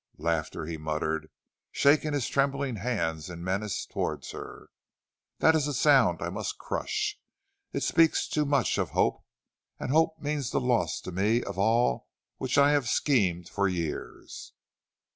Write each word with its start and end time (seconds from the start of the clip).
"Laughter," 0.17 0.65
he 0.65 0.77
muttered, 0.77 1.29
shaking 1.71 2.11
his 2.11 2.27
trembling 2.27 2.77
hands 2.77 3.29
in 3.29 3.43
menace 3.43 3.85
towards 3.85 4.31
her. 4.31 4.71
"That 5.37 5.53
is 5.53 5.67
a 5.67 5.75
sound 5.75 6.23
I 6.23 6.29
must 6.31 6.57
crush. 6.57 7.19
It 7.71 7.83
speaks 7.83 8.27
too 8.27 8.43
much 8.43 8.79
of 8.79 8.89
hope, 8.97 9.23
and 9.79 9.91
hope 9.91 10.19
means 10.19 10.49
the 10.49 10.59
loss 10.59 11.01
to 11.01 11.11
me 11.11 11.43
of 11.43 11.59
all 11.59 11.99
for 11.99 12.05
which 12.45 12.57
I 12.57 12.71
have 12.71 12.89
schemed 12.89 13.47
for 13.47 13.67
years. 13.67 14.53